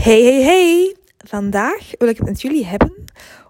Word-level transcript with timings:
Hey, 0.00 0.22
hey, 0.22 0.42
hey! 0.42 0.96
Vandaag 1.18 1.90
wil 1.98 2.08
ik 2.08 2.16
het 2.16 2.26
met 2.26 2.40
jullie 2.40 2.66
hebben 2.66 3.04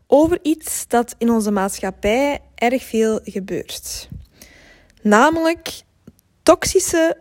over 0.07 0.39
iets 0.43 0.85
dat 0.89 1.15
in 1.19 1.31
onze 1.31 1.51
maatschappij 1.51 2.39
erg 2.55 2.83
veel 2.83 3.21
gebeurt. 3.25 4.09
Namelijk 5.03 5.83
toxische 6.43 7.17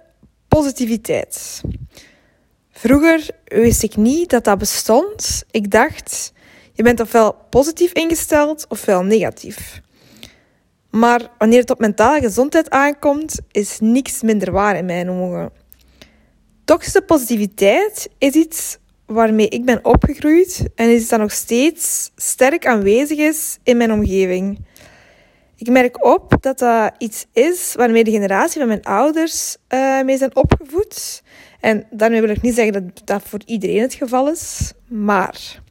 positiviteit. 0.47 1.62
Vroeger 2.71 3.29
wist 3.46 3.84
ik 3.84 3.96
niet 3.96 4.29
dat 4.29 4.44
dat 4.44 4.57
bestond. 4.57 5.43
Ik 5.51 5.71
dacht, 5.71 6.33
je 6.73 6.83
bent 6.83 6.99
ofwel 6.99 7.35
positief 7.49 7.91
ingesteld 7.91 8.65
ofwel 8.67 9.03
negatief. 9.03 9.81
Maar 10.89 11.21
wanneer 11.37 11.59
het 11.59 11.69
op 11.71 11.79
mentale 11.79 12.19
gezondheid 12.19 12.69
aankomt, 12.69 13.39
is 13.51 13.77
niks 13.79 14.21
minder 14.21 14.51
waar 14.51 14.77
in 14.77 14.85
mijn 14.85 15.09
ogen. 15.09 15.51
Toxische 16.66 17.02
positiviteit 17.02 18.09
is 18.17 18.34
iets 18.34 18.77
waarmee 19.09 19.49
ik 19.49 19.66
ben 19.66 19.85
opgegroeid 19.85 20.63
en 20.75 20.89
is 20.89 21.07
dat 21.07 21.20
nog 21.20 21.31
steeds 21.31 22.11
sterk 22.15 22.65
aanwezig 22.65 23.17
is 23.17 23.57
in 23.63 23.77
mijn 23.77 23.91
omgeving. 23.91 24.59
Ik 25.55 25.70
merk 25.70 26.05
op 26.05 26.35
dat 26.39 26.59
dat 26.59 26.91
iets 26.97 27.25
is 27.34 27.73
waarmee 27.75 28.03
de 28.03 28.11
generatie 28.11 28.59
van 28.59 28.67
mijn 28.67 28.84
ouders 28.84 29.57
uh, 29.70 30.01
mee 30.01 30.17
zijn 30.17 30.35
opgevoed. 30.35 31.23
En 31.59 31.85
daarmee 31.91 32.21
wil 32.21 32.29
ik 32.29 32.41
niet 32.41 32.55
zeggen 32.55 32.73
dat 32.73 33.07
dat 33.07 33.23
voor 33.23 33.39
iedereen 33.45 33.81
het 33.81 33.93
geval 33.93 34.29
is, 34.29 34.71
maar 34.87 35.62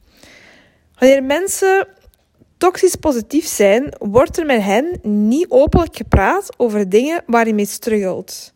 wanneer 0.97 1.23
mensen 1.23 1.87
toxisch 2.57 2.95
positief 2.95 3.45
zijn, 3.45 3.93
wordt 3.99 4.37
er 4.37 4.45
met 4.45 4.61
hen 4.61 4.99
niet 5.01 5.49
openlijk 5.49 5.95
gepraat 5.95 6.49
over 6.57 6.89
dingen 6.89 7.23
waar 7.25 7.47
je 7.47 7.53
mee 7.53 7.65
struggelt. 7.65 8.53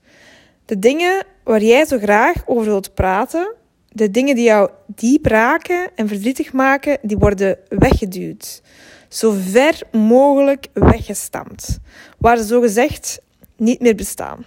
De 0.66 0.80
dingen 0.80 1.26
waar 1.44 1.62
jij 1.62 1.86
zo 1.86 1.98
graag 1.98 2.48
over 2.48 2.66
wilt 2.66 2.94
praten, 2.94 3.54
de 3.94 4.12
dingen 4.12 4.36
die 4.36 4.44
jou 4.44 4.70
diep 4.88 5.26
raken 5.26 5.90
en 5.96 6.08
verdrietig 6.08 6.54
maken, 6.54 6.98
die 7.02 7.18
worden 7.18 7.58
weggeduwd. 7.70 8.62
Zo 9.08 9.34
ver 9.50 9.82
mogelijk 9.92 10.68
weggestampt. 10.74 11.80
Waar 12.18 12.38
ze 12.38 12.44
zogezegd 12.44 13.22
niet 13.58 13.80
meer 13.80 13.96
bestaan. 13.96 14.44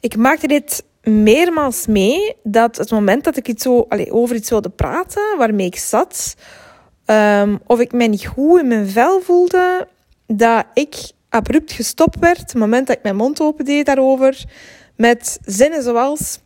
Ik 0.00 0.16
maakte 0.16 0.46
dit 0.46 0.84
meermaals 1.02 1.86
mee 1.86 2.36
dat 2.42 2.76
het 2.76 2.90
moment 2.90 3.24
dat 3.24 3.36
ik 3.36 3.48
iets 3.48 3.62
zo, 3.62 3.86
allez, 3.88 4.10
over 4.10 4.36
iets 4.36 4.50
wilde 4.50 4.68
praten, 4.68 5.36
waarmee 5.38 5.66
ik 5.66 5.76
zat, 5.76 6.34
um, 7.06 7.58
of 7.66 7.80
ik 7.80 7.92
mij 7.92 8.08
niet 8.08 8.26
goed 8.26 8.60
in 8.60 8.68
mijn 8.68 8.88
vel 8.88 9.20
voelde, 9.20 9.88
dat 10.26 10.64
ik 10.74 11.10
abrupt 11.28 11.72
gestopt 11.72 12.18
werd, 12.18 12.38
het 12.38 12.54
moment 12.54 12.86
dat 12.86 12.96
ik 12.96 13.02
mijn 13.02 13.16
mond 13.16 13.40
opendeed 13.40 13.86
daarover, 13.86 14.44
met 14.96 15.38
zinnen 15.44 15.82
zoals 15.82 16.38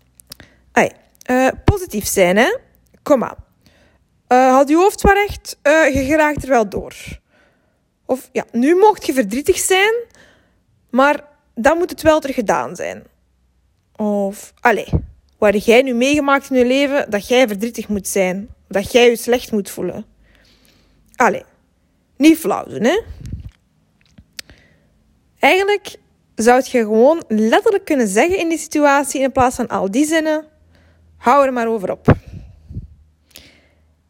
Ay, 0.75 0.93
uh, 1.31 1.49
positief 1.65 2.07
zijn, 2.07 2.37
hè? 2.37 2.57
Kom 3.03 3.19
maar. 3.19 3.37
Uh, 4.29 4.53
had 4.53 4.69
je 4.69 4.77
hoofd 4.77 5.03
wel 5.03 5.15
recht, 5.15 5.59
uh, 5.63 5.95
je 5.95 6.05
geraakt 6.05 6.43
er 6.43 6.49
wel 6.49 6.69
door. 6.69 6.95
Of 8.07 8.29
ja, 8.33 8.45
nu 8.53 8.75
mocht 8.75 9.07
je 9.07 9.13
verdrietig 9.13 9.59
zijn, 9.59 9.95
maar 10.91 11.25
dan 11.55 11.79
moet 11.79 11.91
het 11.91 12.03
wel 12.03 12.21
ter 12.21 12.35
gedaan 12.35 12.77
zijn. 12.77 13.05
Of, 13.97 14.53
allee, 14.61 14.89
heb 15.39 15.55
jij 15.55 15.83
nu 15.83 15.95
meegemaakt 15.95 16.51
in 16.51 16.57
je 16.57 16.65
leven 16.65 17.11
dat 17.11 17.29
jij 17.29 17.49
verdrietig 17.49 17.89
moet 17.89 18.09
zijn? 18.09 18.49
Dat 18.69 18.93
jij 18.93 19.11
je 19.11 19.17
slecht 19.17 19.53
moet 19.53 19.71
voelen? 19.71 20.05
Allee, 21.17 21.45
niet 22.17 22.39
flauw 22.39 22.65
doen, 22.65 22.83
hè? 22.83 23.03
Eigenlijk 25.39 25.97
zou 26.35 26.63
je 26.65 26.79
gewoon 26.79 27.25
letterlijk 27.29 27.85
kunnen 27.85 28.09
zeggen 28.09 28.39
in 28.39 28.49
die 28.49 28.59
situatie 28.59 29.21
in 29.21 29.33
plaats 29.33 29.57
van 29.57 29.69
al 29.69 29.91
die 29.91 30.07
zinnen 30.07 30.53
Hou 31.25 31.47
er 31.47 31.53
maar 31.53 31.69
over 31.69 31.91
op. 31.91 32.17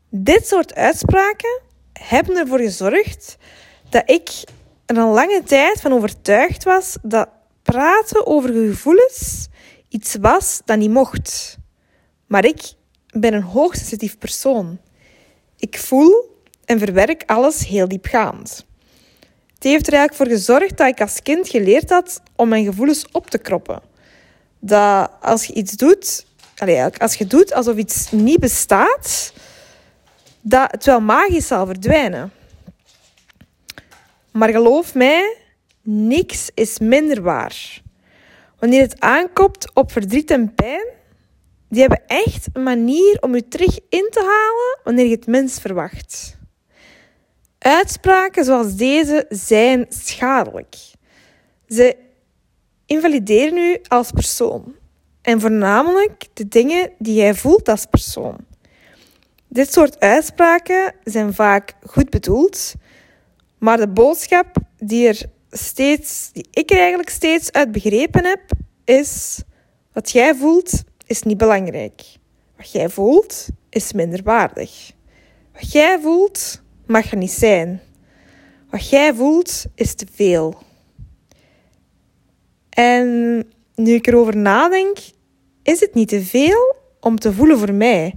Dit 0.08 0.46
soort 0.46 0.74
uitspraken 0.74 1.60
hebben 1.92 2.36
ervoor 2.36 2.58
gezorgd 2.58 3.36
dat 3.88 4.10
ik 4.10 4.30
er 4.86 4.96
een 4.96 5.12
lange 5.12 5.42
tijd 5.42 5.80
van 5.80 5.92
overtuigd 5.92 6.64
was 6.64 6.96
dat 7.02 7.28
praten 7.62 8.26
over 8.26 8.52
gevoelens 8.52 9.48
iets 9.88 10.16
was 10.20 10.60
dat 10.64 10.78
niet 10.78 10.90
mocht. 10.90 11.56
Maar 12.26 12.44
ik 12.44 12.72
ben 13.12 13.34
een 13.34 13.42
hoogsensitief 13.42 14.18
persoon. 14.18 14.78
Ik 15.56 15.78
voel 15.78 16.38
en 16.64 16.78
verwerk 16.78 17.22
alles 17.26 17.66
heel 17.66 17.88
diepgaand. 17.88 18.66
Het 19.54 19.62
heeft 19.62 19.86
er 19.86 19.92
eigenlijk 19.92 20.14
voor 20.14 20.38
gezorgd 20.38 20.76
dat 20.76 20.88
ik 20.88 21.00
als 21.00 21.22
kind 21.22 21.48
geleerd 21.48 21.90
had 21.90 22.22
om 22.36 22.48
mijn 22.48 22.64
gevoelens 22.64 23.06
op 23.12 23.30
te 23.30 23.38
kroppen. 23.38 23.82
Dat 24.58 25.10
als 25.20 25.44
je 25.44 25.52
iets 25.52 25.72
doet, 25.72 26.26
als 26.98 27.14
je 27.14 27.26
doet 27.26 27.52
alsof 27.52 27.76
iets 27.76 28.10
niet 28.10 28.40
bestaat, 28.40 29.32
dat 30.40 30.70
het 30.70 30.84
wel 30.84 31.00
magisch 31.00 31.46
zal 31.46 31.66
verdwijnen. 31.66 32.32
Maar 34.30 34.48
geloof 34.48 34.94
mij, 34.94 35.36
niks 35.82 36.50
is 36.54 36.78
minder 36.78 37.22
waar. 37.22 37.82
Wanneer 38.58 38.80
het 38.80 39.00
aankomt 39.00 39.74
op 39.74 39.92
verdriet 39.92 40.30
en 40.30 40.54
pijn, 40.54 40.86
die 41.68 41.80
hebben 41.80 42.02
echt 42.06 42.46
een 42.52 42.62
manier 42.62 43.18
om 43.20 43.34
je 43.34 43.48
terug 43.48 43.78
in 43.88 44.08
te 44.10 44.20
halen 44.20 44.80
wanneer 44.84 45.06
je 45.06 45.14
het 45.14 45.26
minst 45.26 45.60
verwacht. 45.60 46.36
Uitspraken 47.58 48.44
zoals 48.44 48.76
deze 48.76 49.26
zijn 49.28 49.86
schadelijk. 49.88 50.76
Ze 51.68 51.96
invalideren 52.86 53.58
u 53.58 53.80
als 53.88 54.10
persoon. 54.10 54.74
En 55.24 55.40
voornamelijk 55.40 56.26
de 56.32 56.48
dingen 56.48 56.90
die 56.98 57.14
jij 57.14 57.34
voelt 57.34 57.68
als 57.68 57.86
persoon. 57.86 58.36
Dit 59.48 59.72
soort 59.72 60.00
uitspraken 60.00 60.94
zijn 61.04 61.34
vaak 61.34 61.74
goed 61.86 62.10
bedoeld, 62.10 62.74
maar 63.58 63.76
de 63.76 63.88
boodschap 63.88 64.56
die, 64.78 65.08
er 65.08 65.22
steeds, 65.50 66.30
die 66.32 66.46
ik 66.50 66.70
er 66.70 66.78
eigenlijk 66.78 67.08
steeds 67.08 67.52
uit 67.52 67.72
begrepen 67.72 68.24
heb, 68.24 68.40
is: 68.84 69.42
wat 69.92 70.10
jij 70.10 70.34
voelt 70.34 70.82
is 71.06 71.22
niet 71.22 71.36
belangrijk. 71.38 72.02
Wat 72.56 72.72
jij 72.72 72.88
voelt 72.88 73.46
is 73.68 73.92
minder 73.92 74.22
waardig. 74.22 74.92
Wat 75.52 75.72
jij 75.72 75.98
voelt 76.00 76.62
mag 76.86 77.10
er 77.10 77.16
niet 77.16 77.30
zijn. 77.30 77.80
Wat 78.70 78.88
jij 78.88 79.14
voelt 79.14 79.64
is 79.74 79.94
te 79.94 80.06
veel. 80.12 80.62
En 82.70 83.42
nu 83.74 83.92
ik 83.92 84.06
erover 84.06 84.36
nadenk, 84.36 84.98
is 85.62 85.80
het 85.80 85.94
niet 85.94 86.08
te 86.08 86.22
veel 86.22 86.76
om 87.00 87.18
te 87.18 87.32
voelen 87.32 87.58
voor 87.58 87.74
mij, 87.74 88.14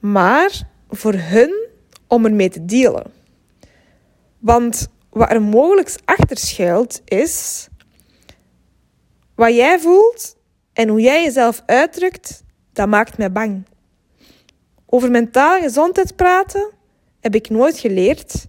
maar 0.00 0.68
voor 0.88 1.14
hun 1.14 1.66
om 2.06 2.24
ermee 2.24 2.48
te 2.48 2.64
delen. 2.64 3.12
Want 4.38 4.88
wat 5.10 5.30
er 5.30 5.42
mogelijk 5.42 5.94
achter 6.04 6.38
schuilt 6.38 7.02
is 7.04 7.68
wat 9.34 9.54
jij 9.54 9.78
voelt 9.78 10.36
en 10.72 10.88
hoe 10.88 11.00
jij 11.00 11.24
jezelf 11.24 11.62
uitdrukt, 11.66 12.44
dat 12.72 12.88
maakt 12.88 13.18
mij 13.18 13.32
bang. 13.32 13.66
Over 14.86 15.10
mentale 15.10 15.60
gezondheid 15.60 16.16
praten 16.16 16.70
heb 17.20 17.34
ik 17.34 17.50
nooit 17.50 17.78
geleerd 17.78 18.46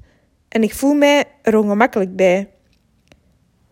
en 0.48 0.64
ik 0.64 0.74
voel 0.74 0.94
mij 0.94 1.24
er 1.42 1.58
ongemakkelijk 1.58 2.16
bij. 2.16 2.50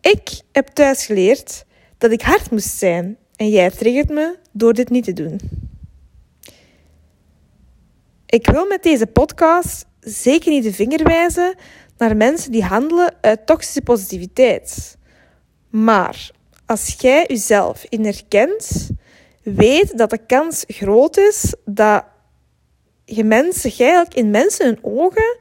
Ik 0.02 0.42
heb 0.52 0.68
thuis 0.68 1.06
geleerd 1.06 1.66
dat 1.98 2.12
ik 2.12 2.22
hard 2.22 2.52
moest 2.52 2.78
zijn 2.78 3.18
en 3.36 3.50
jij 3.50 3.70
triggert 3.70 4.10
me 4.10 4.38
door 4.52 4.74
dit 4.74 4.90
niet 4.90 5.04
te 5.04 5.14
doen. 5.14 5.40
Ik 8.26 8.48
wil 8.50 8.68
met 8.68 8.84
deze 8.84 9.08
podcast 9.08 9.86
zeker 10.00 10.52
niet 10.52 10.64
de 10.64 10.74
vinger 10.74 11.04
wijzen 11.04 11.56
naar 11.98 12.18
mensen 12.18 12.52
die 12.52 12.64
handelen 12.64 13.16
uit 13.22 13.46
toxische 13.46 13.82
positiviteit. 13.82 14.98
Maar 15.70 16.32
als 16.66 16.96
jij 17.00 17.26
jezelf 17.28 17.86
in 17.90 18.06
herkent, 18.06 18.90
weet 19.44 19.98
dat 19.98 20.10
de 20.10 20.26
kans 20.26 20.64
groot 20.68 21.18
is 21.18 21.54
dat 21.66 22.06
je 23.06 23.24
mensen, 23.24 24.06
in 24.14 24.30
mensen 24.30 24.66
hun 24.66 24.80
ogen 24.82 25.38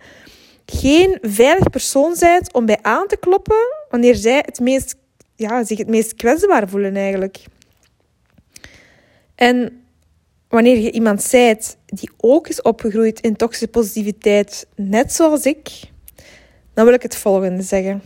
geen 0.66 1.18
veilig 1.22 1.70
persoon 1.70 2.16
bent 2.18 2.52
om 2.52 2.66
bij 2.66 2.78
aan 2.82 3.06
te 3.06 3.16
kloppen 3.16 3.84
wanneer 3.90 4.14
zij 4.14 4.42
het 4.46 4.60
meest, 4.60 4.96
ja, 5.36 5.64
zich 5.64 5.78
het 5.78 5.88
meest 5.88 6.14
kwetsbaar 6.14 6.68
voelen 6.68 6.96
eigenlijk. 6.96 7.44
En 9.34 9.84
wanneer 10.48 10.78
je 10.78 10.90
iemand 10.90 11.22
zijt 11.22 11.76
die 11.86 12.10
ook 12.16 12.48
is 12.48 12.62
opgegroeid 12.62 13.20
in 13.20 13.36
toxische 13.36 13.68
positiviteit, 13.68 14.66
net 14.74 15.12
zoals 15.12 15.44
ik, 15.44 15.80
dan 16.74 16.84
wil 16.84 16.94
ik 16.94 17.02
het 17.02 17.16
volgende 17.16 17.62
zeggen. 17.62 18.02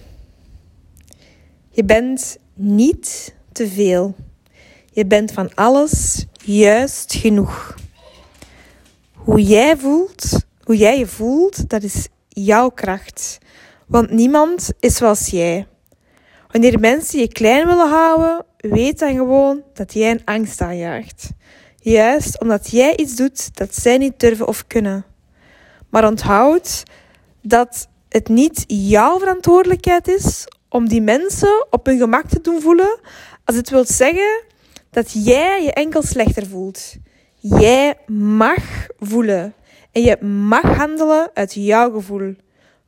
Je 1.71 1.85
bent 1.85 2.39
niet 2.55 3.35
te 3.53 3.69
veel. 3.69 4.15
Je 4.93 5.07
bent 5.07 5.33
van 5.33 5.55
alles 5.55 6.27
juist 6.45 7.15
genoeg. 7.15 7.75
Hoe 9.15 9.43
jij 9.43 9.77
voelt, 9.77 10.39
hoe 10.63 10.77
jij 10.77 10.99
je 10.99 11.07
voelt, 11.07 11.69
dat 11.69 11.83
is 11.83 12.09
jouw 12.29 12.69
kracht. 12.69 13.39
Want 13.87 14.11
niemand 14.11 14.73
is 14.81 14.97
zoals 14.97 15.27
jij. 15.27 15.67
Wanneer 16.51 16.81
mensen 16.81 17.21
je 17.21 17.29
klein 17.29 17.67
willen 17.67 17.89
houden, 17.89 18.45
weet 18.57 18.99
dan 18.99 19.15
gewoon 19.15 19.63
dat 19.75 19.93
jij 19.93 20.11
een 20.11 20.25
angst 20.25 20.61
aanjaagt. 20.61 21.31
Juist 21.77 22.41
omdat 22.41 22.71
jij 22.71 22.97
iets 22.97 23.17
doet 23.17 23.57
dat 23.57 23.75
zij 23.75 23.99
niet 23.99 24.21
durven 24.21 24.49
of 24.49 24.67
kunnen. 24.67 25.05
Maar 25.89 26.07
onthoud 26.07 26.83
dat 27.43 27.89
het 28.09 28.29
niet 28.29 28.65
jouw 28.67 29.19
verantwoordelijkheid 29.19 30.09
is 30.09 30.47
om 30.69 30.89
die 30.89 31.01
mensen 31.01 31.67
op 31.71 31.87
hun 31.87 31.99
gemak 31.99 32.29
te 32.29 32.41
doen 32.41 32.61
voelen, 32.61 33.01
als 33.45 33.57
het 33.57 33.71
wil 33.71 33.85
zeggen 33.85 34.43
dat 34.91 35.25
jij 35.25 35.63
je 35.63 35.73
enkel 35.73 36.03
slechter 36.03 36.47
voelt. 36.47 36.95
Jij 37.35 37.95
mag 38.07 38.87
voelen 38.99 39.55
en 39.93 40.03
je 40.03 40.25
mag 40.25 40.77
handelen 40.77 41.31
uit 41.35 41.55
jouw 41.55 41.93
gevoel. 41.93 42.35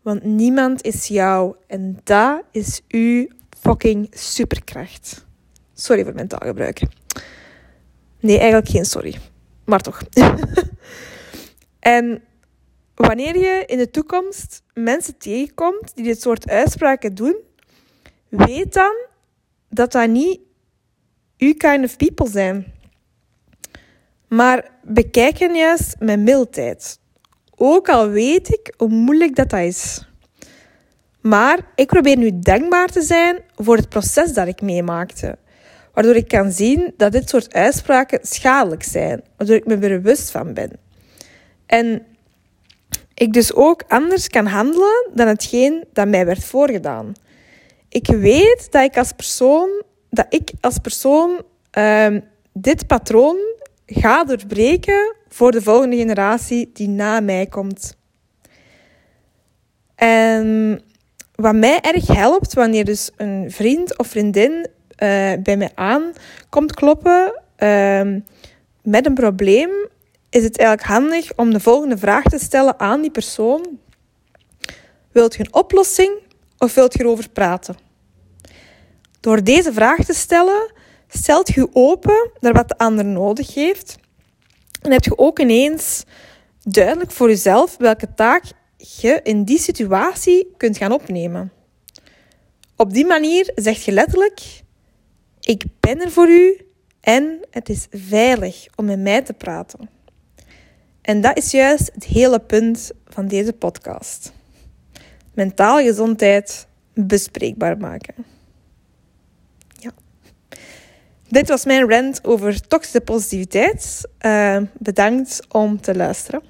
Want 0.02 0.24
niemand 0.24 0.82
is 0.82 1.06
jou 1.06 1.54
en 1.66 2.00
dat 2.04 2.42
is 2.50 2.80
uw 2.88 3.26
fucking 3.62 4.08
superkracht. 4.10 5.26
Sorry 5.74 6.04
voor 6.04 6.14
mijn 6.14 6.28
taalgebruik. 6.28 6.82
Nee, 8.20 8.38
eigenlijk 8.38 8.68
geen 8.68 8.84
sorry. 8.84 9.18
Maar 9.64 9.80
toch. 9.80 10.02
en 11.96 12.22
wanneer 12.94 13.36
je 13.36 13.62
in 13.66 13.78
de 13.78 13.90
toekomst 13.90 14.62
mensen 14.74 15.18
tegenkomt 15.18 15.94
die 15.94 16.04
dit 16.04 16.20
soort 16.20 16.48
uitspraken 16.48 17.14
doen, 17.14 17.36
weet 18.28 18.72
dan 18.72 18.94
dat 19.68 19.92
dat 19.92 20.08
niet 20.08 20.40
uw 21.38 21.54
kind 21.54 21.84
of 21.84 21.96
people 21.96 22.28
zijn. 22.28 22.72
Maar 24.28 24.70
bekijk 24.82 25.38
hen 25.38 25.54
juist 25.54 25.96
met 25.98 26.20
mildheid. 26.20 26.98
Ook 27.56 27.88
al 27.88 28.08
weet 28.08 28.48
ik 28.52 28.74
hoe 28.76 28.88
moeilijk 28.88 29.36
dat, 29.36 29.50
dat 29.50 29.60
is. 29.60 30.06
Maar 31.22 31.58
ik 31.74 31.86
probeer 31.86 32.16
nu 32.16 32.30
dankbaar 32.34 32.88
te 32.88 33.02
zijn 33.02 33.38
voor 33.54 33.76
het 33.76 33.88
proces 33.88 34.32
dat 34.32 34.46
ik 34.46 34.60
meemaakte. 34.60 35.38
Waardoor 35.92 36.16
ik 36.16 36.28
kan 36.28 36.52
zien 36.52 36.94
dat 36.96 37.12
dit 37.12 37.28
soort 37.28 37.54
uitspraken 37.54 38.18
schadelijk 38.22 38.82
zijn. 38.82 39.22
Waardoor 39.36 39.56
ik 39.56 39.66
me 39.66 39.76
bewust 39.76 40.30
van 40.30 40.54
ben. 40.54 40.70
En 41.66 42.06
ik 43.14 43.32
dus 43.32 43.54
ook 43.54 43.82
anders 43.88 44.28
kan 44.28 44.46
handelen 44.46 45.10
dan 45.14 45.26
hetgeen 45.26 45.84
dat 45.92 46.08
mij 46.08 46.26
werd 46.26 46.44
voorgedaan. 46.44 47.12
Ik 47.88 48.06
weet 48.06 48.66
dat 48.70 48.82
ik 48.82 48.96
als 48.96 49.12
persoon, 49.12 49.82
dat 50.10 50.26
ik 50.28 50.52
als 50.60 50.78
persoon 50.78 51.42
uh, 51.78 52.16
dit 52.52 52.86
patroon 52.86 53.36
ga 53.86 54.24
doorbreken 54.24 55.14
voor 55.28 55.50
de 55.50 55.62
volgende 55.62 55.96
generatie 55.96 56.70
die 56.72 56.88
na 56.88 57.20
mij 57.20 57.46
komt. 57.46 57.96
En 59.94 60.80
wat 61.42 61.54
mij 61.54 61.80
erg 61.80 62.06
helpt 62.06 62.54
wanneer 62.54 62.84
dus 62.84 63.10
een 63.16 63.50
vriend 63.50 63.98
of 63.98 64.06
vriendin 64.06 64.52
uh, 64.52 65.32
bij 65.42 65.56
mij 65.56 65.70
aan 65.74 66.12
komt 66.48 66.74
kloppen 66.74 67.42
uh, 67.58 68.16
met 68.82 69.06
een 69.06 69.14
probleem, 69.14 69.70
is 70.30 70.42
het 70.44 70.58
eigenlijk 70.58 70.88
handig 70.88 71.32
om 71.36 71.52
de 71.52 71.60
volgende 71.60 71.98
vraag 71.98 72.24
te 72.24 72.38
stellen 72.38 72.80
aan 72.80 73.00
die 73.00 73.10
persoon. 73.10 73.78
Wilt 75.12 75.34
je 75.34 75.40
een 75.40 75.54
oplossing 75.54 76.18
of 76.58 76.74
wilt 76.74 76.92
je 76.92 77.00
erover 77.00 77.30
praten? 77.30 77.76
Door 79.20 79.42
deze 79.44 79.72
vraag 79.72 80.04
te 80.04 80.14
stellen, 80.14 80.72
stelt 81.08 81.48
je 81.48 81.68
open 81.72 82.30
naar 82.40 82.52
wat 82.52 82.68
de 82.68 82.78
ander 82.78 83.04
nodig 83.04 83.54
heeft. 83.54 83.98
En 84.82 84.92
heb 84.92 85.04
je 85.04 85.18
ook 85.18 85.38
ineens 85.38 86.04
duidelijk 86.60 87.10
voor 87.10 87.28
jezelf 87.28 87.76
welke 87.76 88.14
taak 88.14 88.42
je 88.82 89.20
in 89.22 89.44
die 89.44 89.58
situatie 89.58 90.52
kunt 90.56 90.76
gaan 90.76 90.92
opnemen. 90.92 91.52
Op 92.76 92.92
die 92.92 93.06
manier 93.06 93.52
zeg 93.54 93.84
je 93.84 93.92
letterlijk: 93.92 94.62
Ik 95.40 95.64
ben 95.80 96.00
er 96.00 96.10
voor 96.10 96.28
u 96.28 96.66
en 97.00 97.40
het 97.50 97.68
is 97.68 97.86
veilig 97.90 98.66
om 98.76 98.84
met 98.84 98.98
mij 98.98 99.22
te 99.22 99.32
praten. 99.32 99.88
En 101.02 101.20
dat 101.20 101.36
is 101.36 101.50
juist 101.50 101.90
het 101.94 102.04
hele 102.04 102.38
punt 102.38 102.90
van 103.06 103.28
deze 103.28 103.52
podcast. 103.52 104.32
Mentale 105.34 105.82
gezondheid 105.82 106.66
bespreekbaar 106.94 107.78
maken. 107.78 108.14
Ja. 109.78 109.90
Dit 111.28 111.48
was 111.48 111.64
mijn 111.64 111.90
rant 111.90 112.24
over 112.24 112.66
toxische 112.68 113.00
positiviteit. 113.00 114.08
Uh, 114.26 114.62
bedankt 114.78 115.40
om 115.48 115.80
te 115.80 115.94
luisteren. 115.96 116.42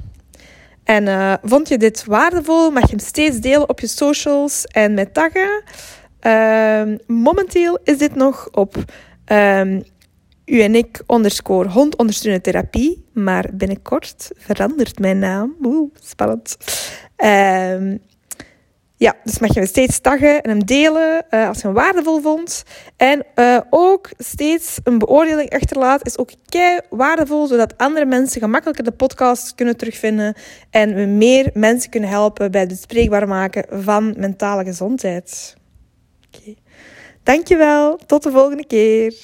En 0.84 1.06
uh, 1.06 1.34
vond 1.42 1.68
je 1.68 1.78
dit 1.78 2.04
waardevol? 2.04 2.70
Mag 2.70 2.82
je 2.82 2.96
hem 2.96 2.98
steeds 2.98 3.40
delen 3.40 3.68
op 3.68 3.80
je 3.80 3.86
socials 3.86 4.64
en 4.64 4.94
met 4.94 5.14
taggen. 5.14 5.62
Uh, 6.26 6.96
momenteel 7.06 7.78
is 7.84 7.98
dit 7.98 8.14
nog 8.14 8.48
op 8.50 8.76
um, 9.26 9.82
u 10.44 10.60
en 10.60 10.74
ik 10.74 11.02
underscore 11.08 11.68
hond 11.68 11.96
ondersteunende 11.96 12.44
therapie. 12.44 13.04
Maar 13.12 13.48
binnenkort 13.52 14.30
verandert 14.36 14.98
mijn 14.98 15.18
naam. 15.18 15.56
Oeh, 15.62 15.90
spannend. 16.00 16.56
Um, 17.16 18.00
ja, 19.02 19.16
dus 19.24 19.38
mag 19.38 19.52
je 19.52 19.58
hem 19.58 19.68
steeds 19.68 20.00
taggen 20.00 20.42
en 20.42 20.50
hem 20.50 20.64
delen 20.64 21.24
uh, 21.30 21.48
als 21.48 21.56
je 21.56 21.66
hem 21.66 21.74
waardevol 21.74 22.20
vond. 22.20 22.62
En 22.96 23.24
uh, 23.34 23.58
ook 23.70 24.10
steeds 24.18 24.78
een 24.84 24.98
beoordeling 24.98 25.50
achterlaten 25.50 26.06
is 26.06 26.18
ook 26.18 26.30
kei 26.46 26.80
waardevol, 26.90 27.46
zodat 27.46 27.78
andere 27.78 28.06
mensen 28.06 28.40
gemakkelijker 28.40 28.84
de 28.84 28.90
podcast 28.90 29.54
kunnen 29.54 29.76
terugvinden 29.76 30.34
en 30.70 30.94
we 30.94 31.04
meer 31.04 31.50
mensen 31.54 31.90
kunnen 31.90 32.08
helpen 32.08 32.50
bij 32.50 32.60
het 32.60 32.70
bespreekbaar 32.70 33.28
maken 33.28 33.82
van 33.82 34.14
mentale 34.16 34.64
gezondheid. 34.64 35.56
Oké. 36.26 36.38
Okay. 36.38 36.56
Dankjewel, 37.22 37.96
tot 38.06 38.22
de 38.22 38.30
volgende 38.30 38.66
keer. 38.66 39.14